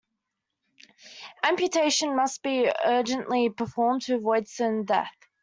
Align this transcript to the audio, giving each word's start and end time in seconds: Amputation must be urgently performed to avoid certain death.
Amputation 1.43 2.15
must 2.15 2.41
be 2.41 2.67
urgently 2.85 3.51
performed 3.51 4.01
to 4.01 4.15
avoid 4.15 4.47
certain 4.47 4.83
death. 4.85 5.13